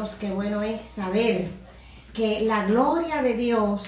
[0.00, 1.50] Dios, qué bueno es saber
[2.14, 3.82] que la gloria de Dios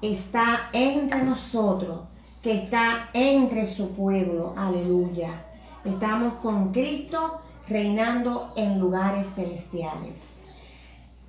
[0.00, 2.00] está entre nosotros,
[2.42, 4.54] que está entre su pueblo.
[4.56, 5.44] Aleluya.
[5.84, 10.46] Estamos con Cristo reinando en lugares celestiales.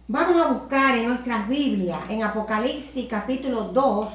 [0.08, 4.10] Vamos a buscar en nuestras Biblias, en Apocalipsis capítulo 2,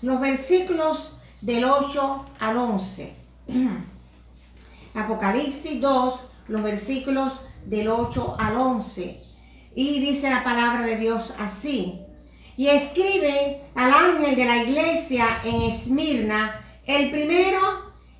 [0.00, 1.12] los versículos
[1.42, 3.16] del 8 al 11.
[4.94, 7.34] Apocalipsis 2, los versículos
[7.66, 9.31] del 8 al 11.
[9.74, 12.00] Y dice la palabra de Dios así.
[12.56, 17.60] Y escribe al ángel de la iglesia en Esmirna, el primero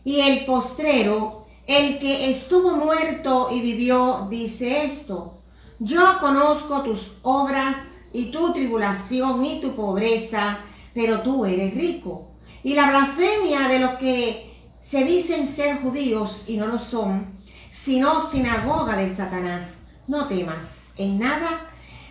[0.04, 5.38] y el postrero, el que estuvo muerto y vivió, dice esto.
[5.78, 7.76] Yo conozco tus obras
[8.12, 10.60] y tu tribulación y tu pobreza,
[10.94, 12.30] pero tú eres rico.
[12.64, 18.24] Y la blasfemia de los que se dicen ser judíos y no lo son, sino
[18.24, 19.78] sinagoga de Satanás.
[20.06, 21.68] No temas en nada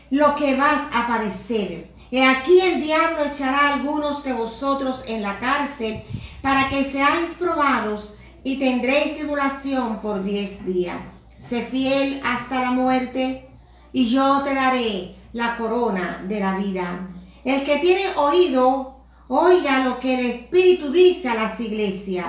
[0.09, 1.92] lo que vas a padecer.
[2.11, 6.03] He aquí el diablo echará algunos de vosotros en la cárcel
[6.42, 8.09] para que seáis probados
[8.44, 10.97] y tendréis tribulación por diez días.
[11.39, 13.47] Sé fiel hasta la muerte
[13.94, 17.09] y yo te daré la corona de la vida.
[17.44, 18.97] El que tiene oído,
[19.28, 22.28] oiga lo que el Espíritu dice a las iglesias.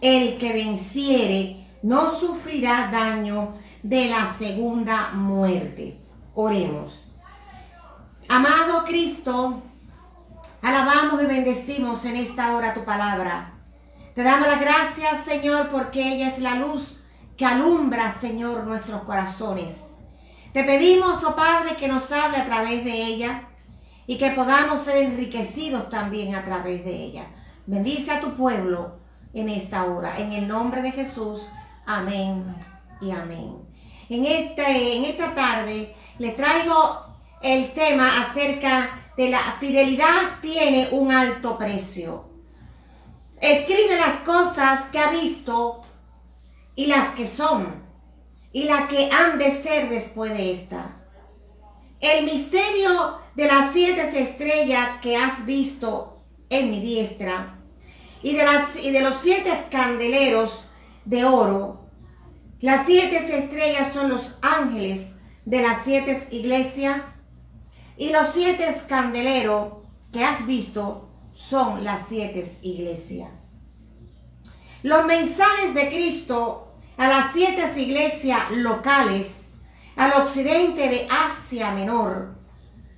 [0.00, 5.98] El que venciere no sufrirá daño de la segunda muerte.
[6.34, 7.06] Oremos.
[8.28, 9.62] Amado Cristo,
[10.62, 13.54] alabamos y bendecimos en esta hora tu palabra.
[14.14, 17.00] Te damos las gracias, Señor, porque ella es la luz
[17.36, 19.88] que alumbra, Señor, nuestros corazones.
[20.52, 23.48] Te pedimos, oh Padre, que nos hable a través de ella
[24.06, 27.26] y que podamos ser enriquecidos también a través de ella.
[27.66, 28.98] Bendice a tu pueblo
[29.32, 30.18] en esta hora.
[30.18, 31.46] En el nombre de Jesús.
[31.86, 32.56] Amén
[33.00, 33.69] y amén.
[34.10, 37.06] En, este, en esta tarde le traigo
[37.40, 42.28] el tema acerca de la fidelidad tiene un alto precio.
[43.40, 45.82] Escribe las cosas que ha visto
[46.74, 47.84] y las que son
[48.52, 50.96] y las que han de ser después de esta.
[52.00, 57.60] El misterio de las siete estrellas que has visto en mi diestra
[58.24, 60.64] y de, las, y de los siete candeleros
[61.04, 61.79] de oro
[62.60, 65.12] las siete estrellas son los ángeles
[65.44, 67.00] de las siete iglesias
[67.96, 69.78] y los siete candeleros
[70.12, 73.30] que has visto son las siete iglesias.
[74.82, 79.54] Los mensajes de Cristo a las siete iglesias locales
[79.96, 82.38] al occidente de Asia Menor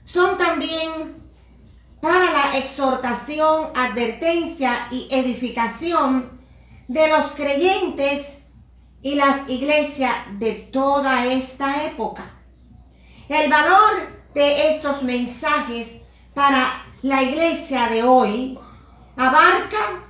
[0.04, 1.22] son también
[2.00, 6.30] para la exhortación, advertencia y edificación
[6.88, 8.41] de los creyentes
[9.02, 12.30] y las iglesias de toda esta época.
[13.28, 15.88] El valor de estos mensajes
[16.34, 18.58] para la iglesia de hoy
[19.16, 20.04] abarca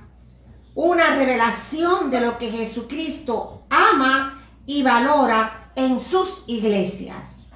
[0.75, 7.47] una revelación de lo que Jesucristo ama y valora en sus iglesias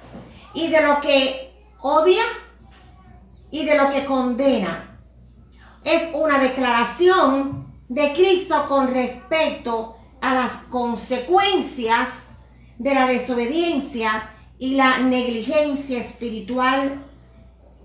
[0.54, 2.24] y de lo que odia
[3.50, 4.98] y de lo que condena.
[5.84, 12.08] Es una declaración de Cristo con respecto a las consecuencias
[12.78, 17.04] de la desobediencia y la negligencia espiritual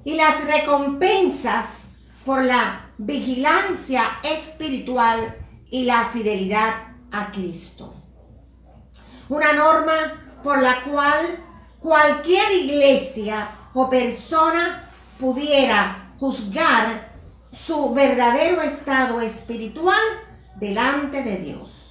[0.04, 1.96] y las recompensas
[2.26, 5.38] por la vigilancia espiritual
[5.70, 6.74] y la fidelidad
[7.12, 7.94] a Cristo.
[9.30, 11.44] Una norma por la cual
[11.80, 17.14] cualquier iglesia o persona pudiera juzgar
[17.52, 20.02] su verdadero estado espiritual
[20.56, 21.83] delante de Dios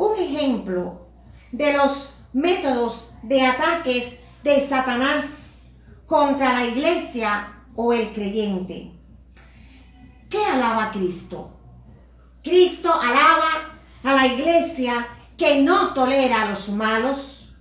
[0.00, 1.08] un ejemplo
[1.52, 5.66] de los métodos de ataques de Satanás
[6.06, 8.92] contra la iglesia o el creyente.
[10.30, 11.50] ¿Qué alaba Cristo?
[12.42, 17.52] Cristo alaba a la iglesia que no tolera a los malos,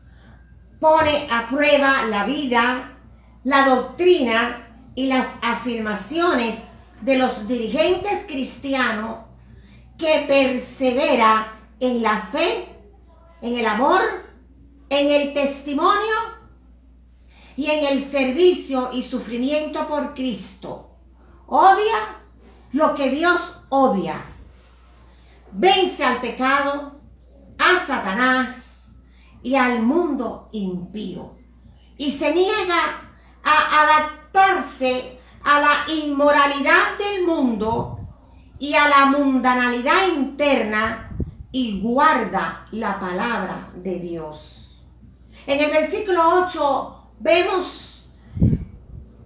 [0.79, 2.97] pone a prueba la vida,
[3.43, 4.65] la doctrina
[4.95, 6.55] y las afirmaciones
[7.01, 9.25] de los dirigentes cristianos
[9.97, 12.67] que persevera en la fe,
[13.41, 14.01] en el amor,
[14.89, 16.15] en el testimonio
[17.55, 20.97] y en el servicio y sufrimiento por Cristo.
[21.47, 22.21] Odia
[22.71, 23.39] lo que Dios
[23.69, 24.21] odia.
[25.51, 26.99] Vence al pecado,
[27.57, 28.91] a Satanás
[29.41, 31.35] y al mundo impío.
[31.97, 33.09] Y se niega
[33.43, 37.99] a adaptarse a la inmoralidad del mundo
[38.59, 41.08] y a la mundanalidad interna
[41.51, 44.83] y guarda la palabra de Dios.
[45.47, 48.05] En el versículo 8 vemos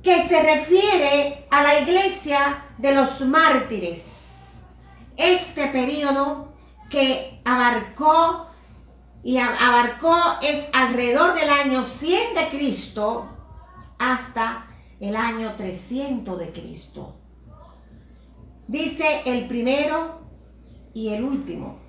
[0.02, 4.66] que se refiere a la iglesia de los mártires.
[5.16, 6.54] Este periodo
[6.90, 8.48] que abarcó
[9.24, 13.28] y abarcó es alrededor del año 100 de Cristo
[13.98, 14.68] hasta
[15.00, 17.16] el año 300 de Cristo.
[18.68, 20.22] Dice el primero
[20.94, 21.83] y el último.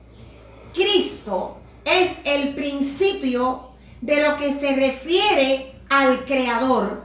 [0.75, 7.05] Cristo es el principio de lo que se refiere al Creador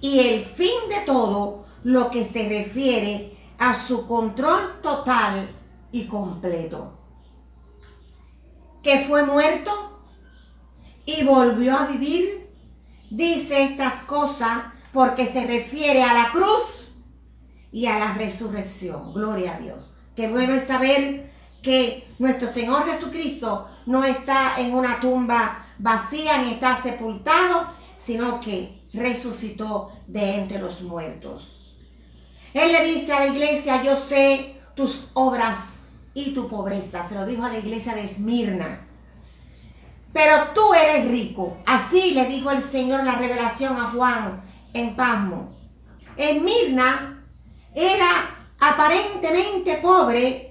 [0.00, 5.50] y el fin de todo lo que se refiere a su control total
[5.92, 6.98] y completo.
[8.82, 10.00] Que fue muerto
[11.04, 12.48] y volvió a vivir,
[13.10, 16.88] dice estas cosas porque se refiere a la cruz
[17.72, 19.12] y a la resurrección.
[19.12, 19.96] Gloria a Dios.
[20.16, 21.29] Qué bueno es saber
[21.62, 28.82] que nuestro Señor Jesucristo no está en una tumba vacía ni está sepultado, sino que
[28.92, 31.56] resucitó de entre los muertos.
[32.54, 35.80] Él le dice a la iglesia, yo sé tus obras
[36.14, 37.06] y tu pobreza.
[37.06, 38.86] Se lo dijo a la iglesia de Esmirna.
[40.12, 41.58] Pero tú eres rico.
[41.66, 44.42] Así le dijo el Señor la revelación a Juan
[44.72, 45.56] en Pasmo.
[46.16, 47.24] Esmirna
[47.74, 50.49] era aparentemente pobre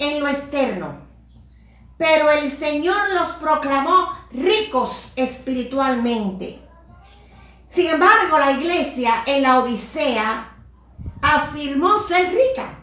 [0.00, 0.94] en lo externo,
[1.98, 6.58] pero el Señor los proclamó ricos espiritualmente.
[7.68, 10.56] Sin embargo, la iglesia en la Odisea
[11.20, 12.78] afirmó ser rica,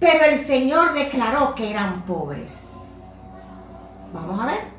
[0.00, 2.64] pero el Señor declaró que eran pobres.
[4.12, 4.78] Vamos a ver.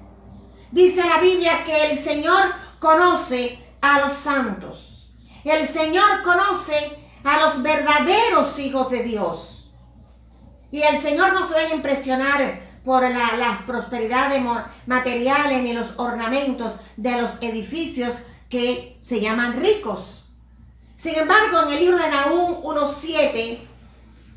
[0.71, 2.43] Dice la Biblia que el Señor
[2.79, 5.09] conoce a los santos.
[5.45, 9.58] El Señor conoce a los verdaderos hijos de Dios.
[10.71, 14.41] Y el Señor no se debe impresionar por las prosperidades
[14.85, 18.15] materiales ni los ornamentos de los edificios
[18.49, 20.23] que se llaman ricos.
[20.97, 23.59] Sin embargo, en el libro de Nahum 1.7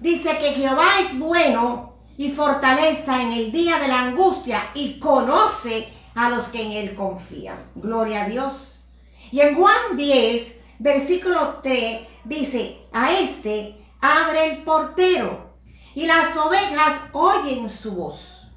[0.01, 5.89] dice que Jehová es bueno y fortaleza en el día de la angustia y conoce
[6.15, 7.71] a los que en él confían.
[7.75, 8.85] Gloria a Dios.
[9.31, 15.52] Y en Juan 10, versículo 3, dice, a este abre el portero
[15.95, 18.49] y las ovejas oyen su voz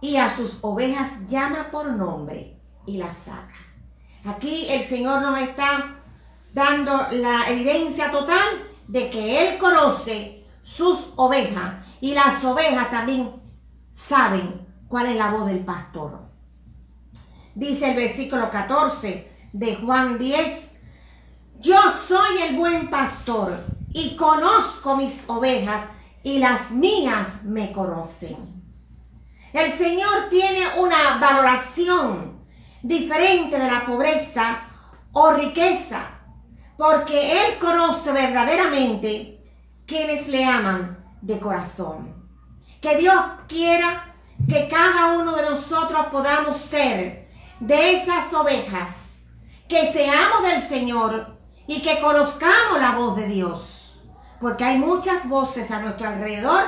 [0.00, 3.54] y a sus ovejas llama por nombre y las saca.
[4.24, 5.96] Aquí el Señor nos está
[6.52, 8.44] dando la evidencia total
[8.88, 13.30] de que Él conoce sus ovejas y las ovejas también
[13.92, 16.20] saben cuál es la voz del pastor.
[17.54, 20.70] Dice el versículo 14 de Juan 10,
[21.60, 25.84] yo soy el buen pastor y conozco mis ovejas
[26.24, 28.36] y las mías me conocen.
[29.52, 32.44] El Señor tiene una valoración
[32.82, 34.62] diferente de la pobreza
[35.12, 36.08] o riqueza,
[36.76, 39.44] porque Él conoce verdaderamente
[39.86, 42.26] quienes le aman de corazón.
[42.80, 44.16] Que Dios quiera
[44.48, 47.28] que cada uno de nosotros podamos ser
[47.60, 49.26] de esas ovejas,
[49.68, 53.73] que seamos del Señor y que conozcamos la voz de Dios.
[54.40, 56.64] Porque hay muchas voces a nuestro alrededor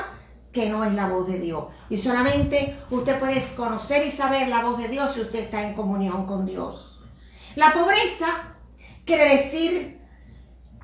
[0.53, 1.67] que no es la voz de Dios.
[1.91, 5.75] Y solamente usted puede conocer y saber la voz de Dios si usted está en
[5.75, 7.01] comunión con Dios.
[7.55, 8.55] La pobreza
[9.05, 10.01] quiere decir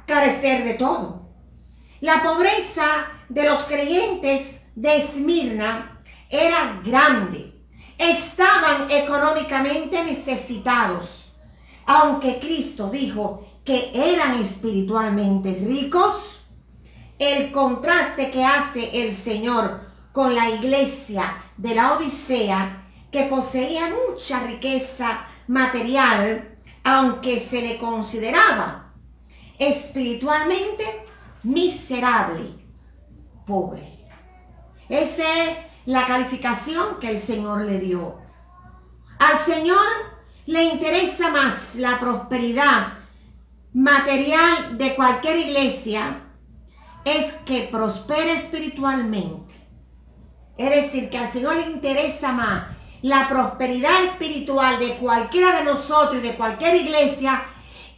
[0.07, 1.29] carecer de todo.
[2.01, 7.65] La pobreza de los creyentes de Esmirna era grande.
[7.97, 11.33] Estaban económicamente necesitados.
[11.87, 16.32] Aunque Cristo dijo, que eran espiritualmente ricos,
[17.19, 19.81] el contraste que hace el Señor
[20.13, 28.93] con la iglesia de la Odisea, que poseía mucha riqueza material, aunque se le consideraba
[29.59, 31.07] espiritualmente
[31.43, 32.55] miserable,
[33.47, 34.07] pobre.
[34.89, 38.19] Esa es la calificación que el Señor le dio.
[39.19, 39.87] Al Señor
[40.47, 42.95] le interesa más la prosperidad
[43.73, 46.32] material de cualquier iglesia
[47.05, 49.55] es que prospere espiritualmente.
[50.57, 52.65] Es decir, que al Señor le interesa más
[53.03, 57.43] la prosperidad espiritual de cualquiera de nosotros y de cualquier iglesia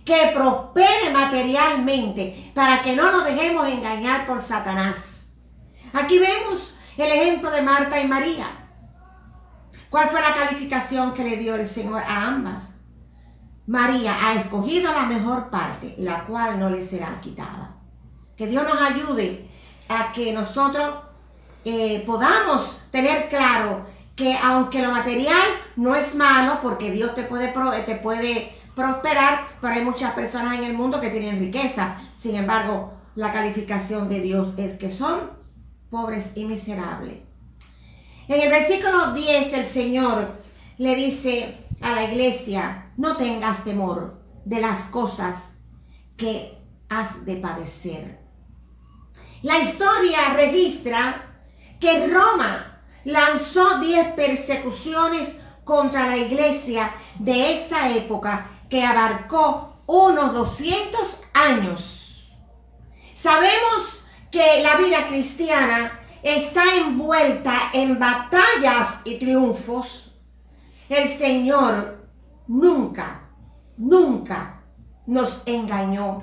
[0.04, 5.30] que prospere materialmente para que no nos dejemos engañar por Satanás.
[5.92, 8.46] Aquí vemos el ejemplo de Marta y María.
[9.90, 12.74] ¿Cuál fue la calificación que le dio el Señor a ambas?
[13.66, 17.73] María ha escogido la mejor parte, la cual no le será quitada.
[18.36, 19.48] Que Dios nos ayude
[19.88, 20.94] a que nosotros
[21.64, 23.86] eh, podamos tener claro
[24.16, 25.42] que aunque lo material
[25.76, 30.64] no es malo, porque Dios te puede, te puede prosperar, pero hay muchas personas en
[30.64, 31.98] el mundo que tienen riqueza.
[32.16, 35.30] Sin embargo, la calificación de Dios es que son
[35.90, 37.18] pobres y miserables.
[38.28, 40.40] En el versículo 10 el Señor
[40.78, 45.50] le dice a la iglesia, no tengas temor de las cosas
[46.16, 48.23] que has de padecer.
[49.44, 51.36] La historia registra
[51.78, 61.18] que Roma lanzó 10 persecuciones contra la iglesia de esa época que abarcó unos 200
[61.34, 62.32] años.
[63.12, 70.10] Sabemos que la vida cristiana está envuelta en batallas y triunfos.
[70.88, 72.08] El Señor
[72.46, 73.28] nunca,
[73.76, 74.62] nunca
[75.06, 76.22] nos engañó.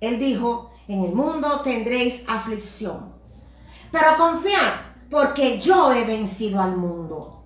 [0.00, 3.12] Él dijo, en el mundo tendréis aflicción,
[3.92, 4.72] pero confiad
[5.08, 7.44] porque yo he vencido al mundo.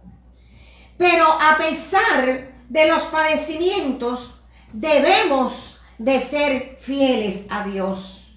[0.97, 4.35] Pero a pesar de los padecimientos,
[4.73, 8.35] debemos de ser fieles a Dios.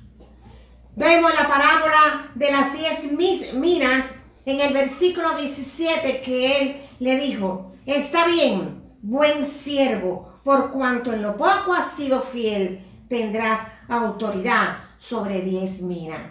[0.97, 3.11] Vemos la parábola de las diez
[3.53, 4.05] minas
[4.45, 11.21] en el versículo 17 que él le dijo, está bien, buen siervo, por cuanto en
[11.21, 16.22] lo poco has sido fiel, tendrás autoridad sobre diez minas.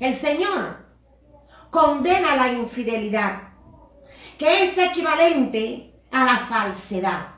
[0.00, 0.86] El Señor
[1.70, 3.42] condena la infidelidad,
[4.38, 7.28] que es equivalente a la falsedad.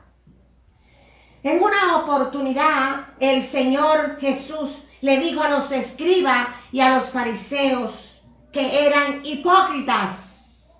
[1.43, 8.19] En una oportunidad, el Señor Jesús le dijo a los escribas y a los fariseos
[8.51, 10.73] que eran hipócritas.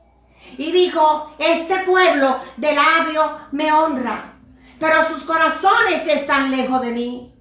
[0.57, 4.39] Y dijo, este pueblo de labio me honra,
[4.79, 7.34] pero sus corazones están lejos de mí.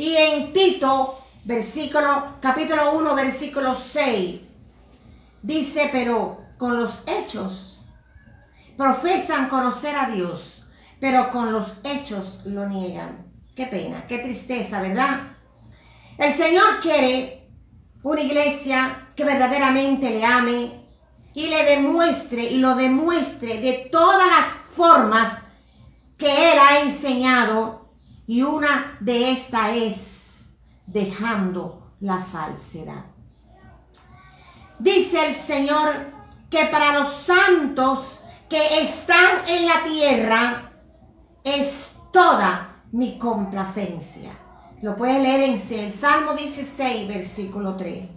[0.00, 4.40] Y en Tito, versículo, capítulo 1, versículo 6,
[5.42, 7.82] dice, pero con los hechos
[8.78, 10.60] profesan conocer a Dios
[11.00, 13.26] pero con los hechos lo niegan.
[13.56, 15.32] Qué pena, qué tristeza, ¿verdad?
[16.18, 17.48] El Señor quiere
[18.02, 20.84] una iglesia que verdaderamente le ame
[21.34, 25.38] y le demuestre y lo demuestre de todas las formas
[26.16, 27.89] que Él ha enseñado
[28.30, 30.56] y una de estas es
[30.86, 33.06] dejando la falsedad.
[34.78, 36.12] Dice el Señor
[36.48, 40.70] que para los santos que están en la tierra,
[41.42, 44.30] es toda mi complacencia.
[44.80, 48.08] Lo puede leer en el Salmo 16, versículo 3.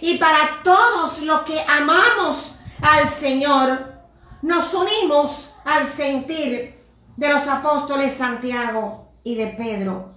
[0.00, 3.92] Y para todos los que amamos al Señor,
[4.40, 6.82] nos unimos al sentir
[7.14, 10.12] de los apóstoles Santiago y de Pedro.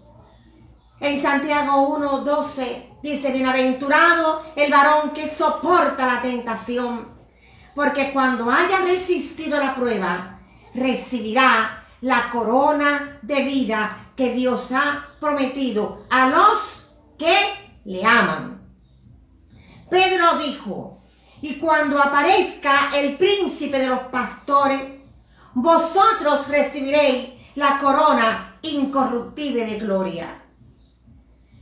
[1.00, 7.10] En Santiago 1.12 dice, bienaventurado el varón que soporta la tentación,
[7.76, 10.40] porque cuando haya resistido la prueba,
[10.74, 17.36] recibirá la corona de vida que Dios ha prometido a los que
[17.86, 18.62] le aman.
[19.90, 21.04] Pedro dijo,
[21.42, 24.82] y cuando aparezca el príncipe de los pastores,
[25.54, 30.42] vosotros recibiréis la corona incorruptible de gloria.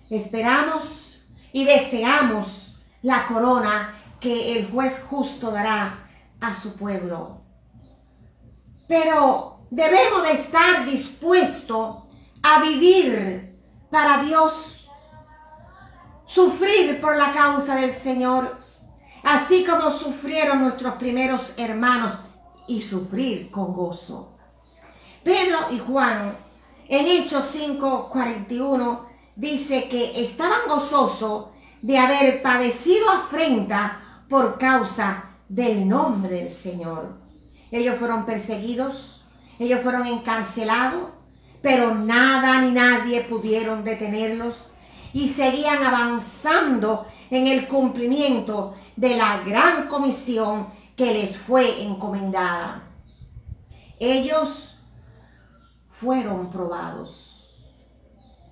[0.09, 1.19] Esperamos
[1.51, 6.07] y deseamos la corona que el juez justo dará
[6.39, 7.41] a su pueblo.
[8.87, 12.03] Pero debemos de estar dispuestos
[12.43, 13.57] a vivir
[13.89, 14.87] para Dios,
[16.25, 18.57] sufrir por la causa del Señor,
[19.23, 22.13] así como sufrieron nuestros primeros hermanos
[22.67, 24.37] y sufrir con gozo.
[25.23, 26.50] Pedro y Juan
[26.91, 29.07] en Hechos 5:41
[29.37, 31.45] dice que estaban gozosos
[31.81, 37.17] de haber padecido afrenta por causa del nombre del Señor.
[37.71, 39.23] Ellos fueron perseguidos,
[39.57, 41.11] ellos fueron encarcelados,
[41.61, 44.65] pero nada ni nadie pudieron detenerlos
[45.13, 50.67] y seguían avanzando en el cumplimiento de la gran comisión
[50.97, 52.83] que les fue encomendada.
[53.97, 54.70] Ellos
[56.01, 57.27] fueron probados.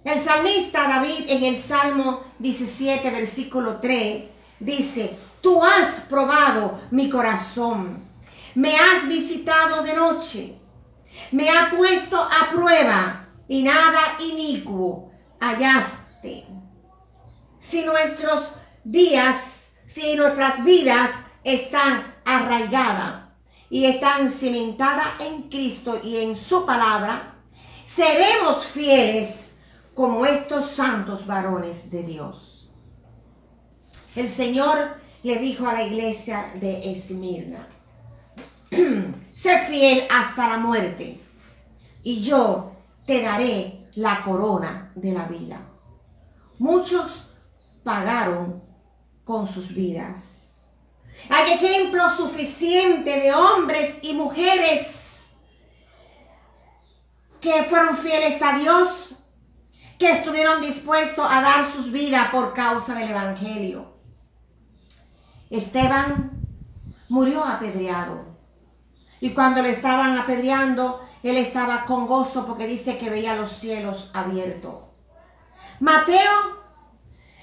[0.04, 4.24] El salmista David en el Salmo 17, versículo 3,
[4.60, 8.08] dice, tú has probado mi corazón,
[8.56, 10.60] me has visitado de noche
[11.32, 16.46] me ha puesto a prueba y nada inicuo hallaste.
[17.60, 18.50] Si nuestros
[18.84, 21.12] días, si nuestras vidas
[21.44, 23.30] están arraigadas
[23.70, 27.36] y están cimentadas en Cristo y en su palabra,
[27.90, 29.58] seremos fieles
[29.96, 32.70] como estos santos varones de Dios.
[34.16, 37.68] El Señor le dijo a la iglesia de Esmirna,
[39.34, 41.20] sé fiel hasta la muerte,
[42.04, 42.74] y yo
[43.08, 45.60] te daré la corona de la vida.
[46.60, 47.34] Muchos
[47.84, 48.62] pagaron
[49.24, 50.70] con sus vidas.
[51.30, 54.99] Hay ejemplos suficientes de hombres y mujeres
[57.42, 59.16] que fueron fieles a Dios,
[59.98, 63.94] que estuvieron dispuestos a dar sus vidas por causa del Evangelio.
[65.50, 66.32] Esteban
[67.10, 68.26] murió apedreado.
[69.20, 74.12] Y cuando le estaban apedreando, él estaba con gozo porque dice que veía los cielos
[74.14, 74.76] abiertos.
[75.80, 76.60] Mateo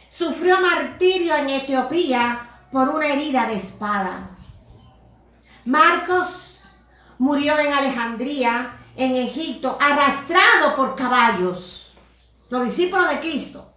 [0.08, 2.40] sufrió martirio en Etiopía
[2.72, 4.30] por una herida de espada.
[5.64, 6.62] Marcos
[7.18, 11.94] murió en Alejandría, en Egipto, arrastrado por caballos.
[12.48, 13.72] Los discípulos de Cristo.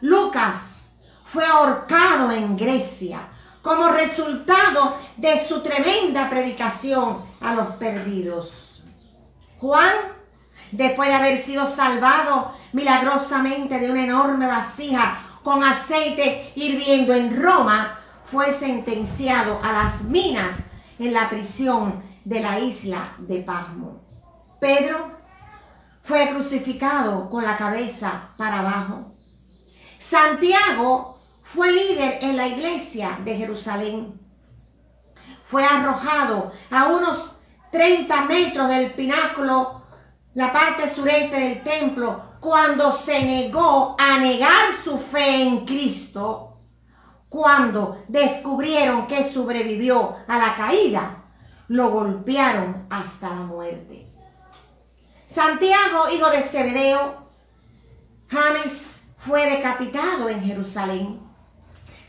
[0.00, 3.28] Lucas fue ahorcado en Grecia
[3.62, 8.82] como resultado de su tremenda predicación a los perdidos.
[9.58, 9.92] Juan,
[10.70, 17.98] después de haber sido salvado milagrosamente de una enorme vasija con aceite hirviendo en Roma,
[18.22, 20.52] fue sentenciado a las minas
[20.98, 24.05] en la prisión de la isla de Pasmo.
[24.60, 25.12] Pedro
[26.02, 29.14] fue crucificado con la cabeza para abajo.
[29.98, 34.20] Santiago fue líder en la iglesia de Jerusalén.
[35.42, 37.30] Fue arrojado a unos
[37.70, 39.82] 30 metros del pináculo,
[40.34, 46.58] la parte sureste del templo, cuando se negó a negar su fe en Cristo,
[47.28, 51.24] cuando descubrieron que sobrevivió a la caída,
[51.68, 54.05] lo golpearon hasta la muerte.
[55.36, 57.28] Santiago, hijo de Zebedeo,
[58.26, 61.20] James fue decapitado en Jerusalén.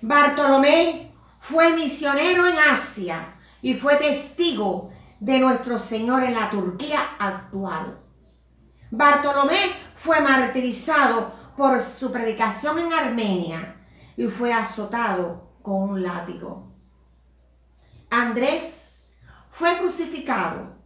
[0.01, 7.99] Bartolomé fue misionero en Asia y fue testigo de nuestro Señor en la Turquía actual.
[8.91, 13.75] Bartolomé fue martirizado por su predicación en Armenia
[14.15, 16.71] y fue azotado con un látigo.
[18.09, 19.13] Andrés
[19.49, 20.77] fue crucificado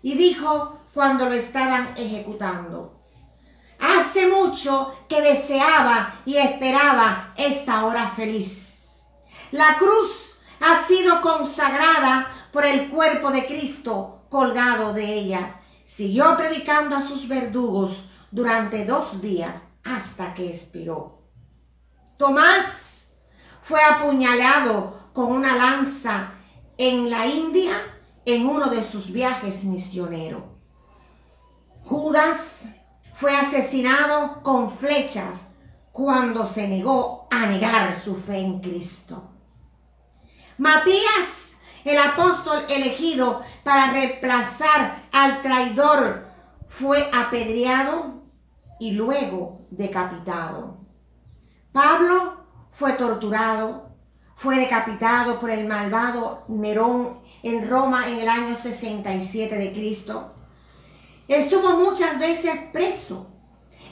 [0.00, 3.00] y dijo cuando lo estaban ejecutando,
[3.80, 9.06] Hace mucho que deseaba y esperaba esta hora feliz.
[9.52, 15.60] La cruz ha sido consagrada por el cuerpo de Cristo colgado de ella.
[15.86, 21.22] Siguió predicando a sus verdugos durante dos días hasta que expiró.
[22.18, 23.06] Tomás
[23.62, 26.34] fue apuñalado con una lanza
[26.76, 27.80] en la India
[28.26, 30.59] en uno de sus viajes misioneros.
[31.84, 32.62] Judas
[33.14, 35.48] fue asesinado con flechas
[35.92, 39.30] cuando se negó a negar su fe en Cristo.
[40.58, 46.26] Matías, el apóstol elegido para reemplazar al traidor,
[46.66, 48.22] fue apedreado
[48.78, 50.78] y luego decapitado.
[51.72, 53.90] Pablo fue torturado,
[54.34, 60.32] fue decapitado por el malvado Nerón en Roma en el año 67 de Cristo.
[61.30, 63.30] Estuvo muchas veces preso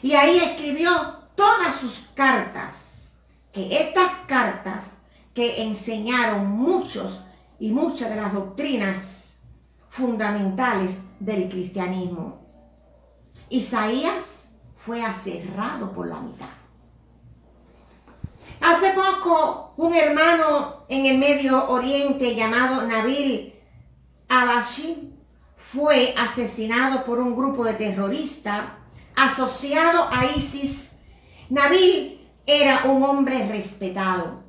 [0.03, 0.91] y ahí escribió
[1.37, 3.21] todas sus cartas,
[3.53, 4.97] que estas cartas
[5.33, 7.23] que enseñaron muchos
[7.61, 9.39] y muchas de las doctrinas
[9.89, 12.45] fundamentales del cristianismo.
[13.51, 16.49] Isaías fue aserrado por la mitad.
[18.61, 23.55] Hace poco un hermano en el Medio Oriente llamado Nabil
[24.29, 25.18] Abashi
[25.59, 28.65] fue asesinado por un grupo de terroristas
[29.17, 30.93] asociado a ISIS.
[31.51, 34.45] Nabil era un hombre respetado.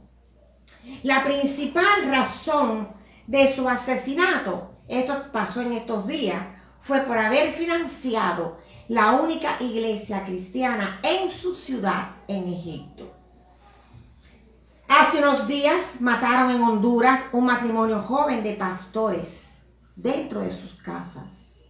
[1.04, 2.90] La principal razón
[3.28, 6.42] de su asesinato, esto pasó en estos días,
[6.80, 13.12] fue por haber financiado la única iglesia cristiana en su ciudad en Egipto.
[14.88, 19.49] Hace unos días mataron en Honduras un matrimonio joven de pastores
[20.02, 21.66] dentro de sus casas.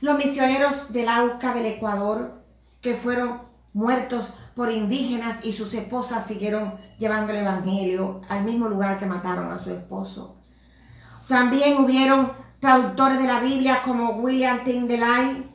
[0.00, 2.42] Los misioneros del AUCA del Ecuador,
[2.80, 8.98] que fueron muertos por indígenas y sus esposas siguieron llevando el Evangelio al mismo lugar
[8.98, 10.36] que mataron a su esposo.
[11.28, 15.48] También hubieron traductores de la Biblia como William Tyndale,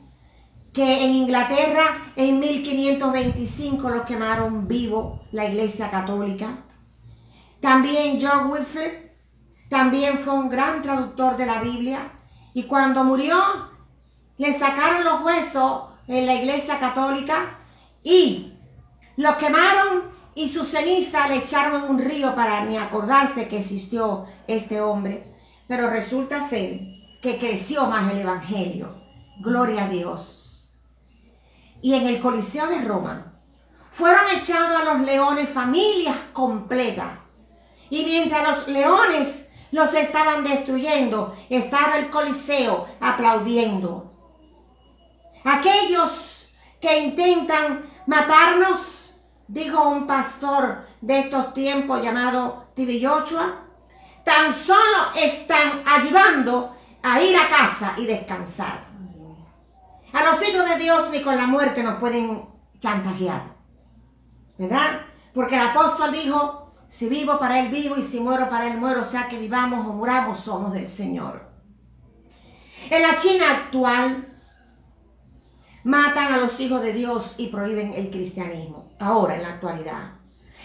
[0.72, 6.64] que en Inglaterra en 1525 los quemaron vivo la Iglesia Católica.
[7.60, 9.09] También John Wycliffe,
[9.70, 12.12] también fue un gran traductor de la Biblia
[12.52, 13.38] y cuando murió
[14.36, 17.60] le sacaron los huesos en la iglesia católica
[18.02, 18.52] y
[19.16, 24.26] lo quemaron y su ceniza le echaron en un río para ni acordarse que existió
[24.48, 25.34] este hombre.
[25.68, 26.80] Pero resulta ser
[27.22, 29.00] que creció más el Evangelio.
[29.40, 30.36] Gloria a Dios.
[31.82, 33.32] y en el Coliseo de Roma,
[33.90, 37.12] fueron echados a los leones familias completas.
[37.88, 44.12] Y mientras los leones los estaban destruyendo, estaba el Coliseo aplaudiendo.
[45.44, 49.10] Aquellos que intentan matarnos,
[49.48, 53.02] dijo un pastor de estos tiempos llamado Tibi
[54.24, 58.84] tan solo están ayudando a ir a casa y descansar.
[60.12, 62.48] A los hijos de Dios ni con la muerte nos pueden
[62.80, 63.54] chantajear.
[64.58, 65.02] ¿Verdad?
[65.32, 66.59] Porque el apóstol dijo,
[66.90, 69.86] si vivo para Él vivo y si muero para Él muero, o sea que vivamos
[69.86, 71.48] o muramos, somos del Señor.
[72.90, 74.26] En la China actual,
[75.84, 78.90] matan a los hijos de Dios y prohíben el cristianismo.
[78.98, 80.14] Ahora, en la actualidad.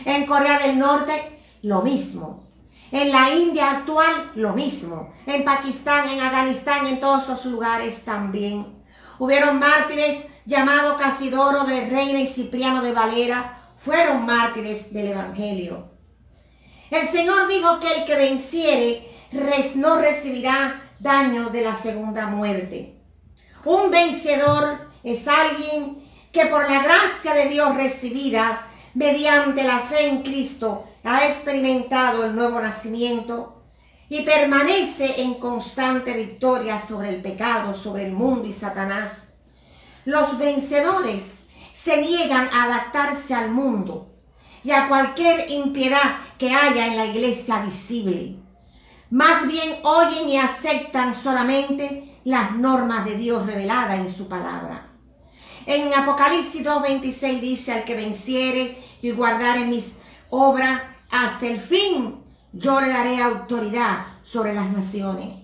[0.03, 2.47] En Corea del Norte, lo mismo.
[2.91, 5.13] En la India actual, lo mismo.
[5.27, 8.83] En Pakistán, en Afganistán, en todos esos lugares también.
[9.19, 13.73] Hubieron mártires llamados Casidoro de Reina y Cipriano de Valera.
[13.77, 15.94] Fueron mártires del Evangelio.
[16.95, 19.09] El Señor dijo que el que venciere
[19.75, 23.01] no recibirá daño de la segunda muerte.
[23.65, 30.23] Un vencedor es alguien que por la gracia de Dios recibida mediante la fe en
[30.23, 33.65] Cristo ha experimentado el nuevo nacimiento
[34.07, 39.27] y permanece en constante victoria sobre el pecado, sobre el mundo y Satanás.
[40.05, 41.23] Los vencedores
[41.73, 44.14] se niegan a adaptarse al mundo
[44.65, 48.37] y a cualquier impiedad que haya en la iglesia visible.
[49.11, 54.87] Más bien oyen y aceptan solamente las normas de Dios reveladas en su palabra.
[55.67, 59.93] En Apocalipsis 2.26 dice, al que venciere y guardare mis
[60.31, 62.15] obras hasta el fin,
[62.51, 65.35] yo le daré autoridad sobre las naciones.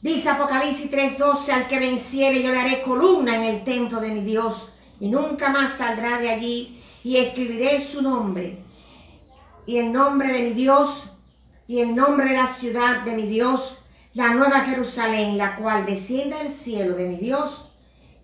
[0.00, 4.22] Dice Apocalipsis 3.12, al que venciere yo le haré columna en el templo de mi
[4.22, 8.58] Dios y nunca más saldrá de allí y escribiré su nombre
[9.66, 11.04] y el nombre de mi Dios
[11.66, 13.78] y el nombre de la ciudad de mi Dios,
[14.14, 17.72] la nueva Jerusalén, la cual desciende del cielo de mi Dios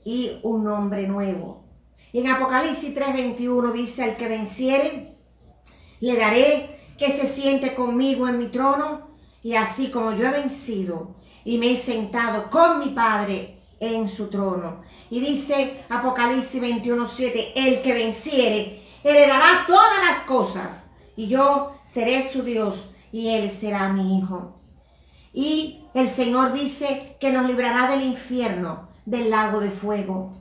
[0.05, 1.65] y un nombre nuevo.
[2.13, 5.17] Y en Apocalipsis 3:21 dice, el que venciere,
[6.01, 9.07] le daré que se siente conmigo en mi trono,
[9.47, 14.29] y así como yo he vencido y me he sentado con mi Padre en su
[14.29, 14.83] trono.
[15.11, 20.85] Y dice Apocalipsis 21:7, el que venciere, heredará todas las cosas,
[21.17, 24.57] y yo seré su Dios, y él será mi hijo.
[25.33, 30.33] Y el Señor dice que nos librará del infierno del lago de fuego.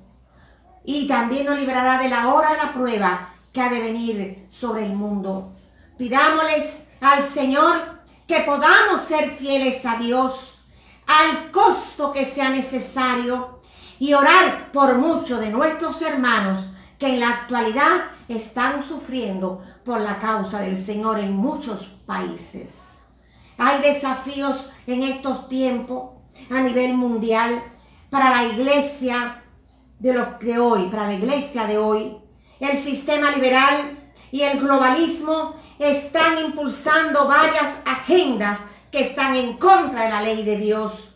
[0.84, 4.86] Y también nos librará de la hora de la prueba que ha de venir sobre
[4.86, 5.52] el mundo.
[5.98, 10.55] Pidámosles al Señor que podamos ser fieles a Dios
[11.08, 13.62] al costo que sea necesario
[14.00, 16.68] y orar por muchos de nuestros hermanos
[17.00, 23.00] que en la actualidad están sufriendo por la causa del Señor en muchos países.
[23.58, 26.12] Hay desafíos en estos tiempos
[26.50, 27.64] a nivel mundial
[28.10, 29.44] para la iglesia
[30.00, 32.18] de, los, de hoy, para la iglesia de hoy,
[32.60, 33.98] el sistema liberal
[34.32, 38.60] y el globalismo están impulsando varias agendas
[38.96, 41.10] que están en contra de la ley de Dios.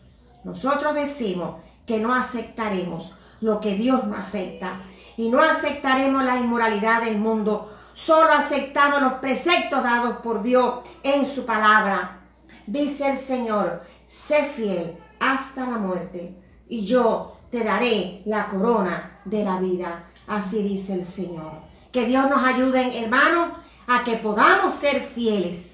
[0.43, 4.81] Nosotros decimos que no aceptaremos lo que Dios no acepta
[5.15, 7.73] y no aceptaremos la inmoralidad del mundo.
[7.93, 12.19] Solo aceptamos los preceptos dados por Dios en su palabra.
[12.67, 16.35] Dice el Señor, sé fiel hasta la muerte
[16.67, 20.03] y yo te daré la corona de la vida.
[20.27, 21.53] Así dice el Señor.
[21.93, 23.51] Que Dios nos ayude, hermanos,
[23.87, 25.68] a que podamos ser fieles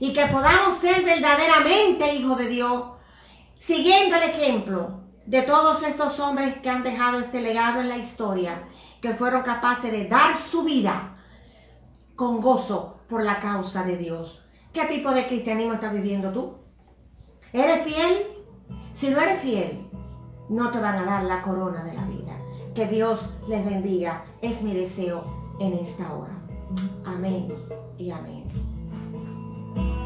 [0.00, 2.84] y que podamos ser verdaderamente hijos de Dios,
[3.58, 8.68] siguiendo el ejemplo de todos estos hombres que han dejado este legado en la historia,
[9.00, 11.16] que fueron capaces de dar su vida
[12.14, 14.42] con gozo por la causa de Dios.
[14.72, 16.58] ¿Qué tipo de cristianismo estás viviendo tú?
[17.52, 18.26] ¿Eres fiel?
[18.92, 19.88] Si no eres fiel,
[20.48, 22.38] no te van a dar la corona de la vida.
[22.74, 24.24] Que Dios les bendiga.
[24.42, 25.24] Es mi deseo
[25.60, 26.42] en esta hora.
[27.04, 27.48] Amén
[27.96, 28.65] y amén.
[29.76, 30.05] Thank you.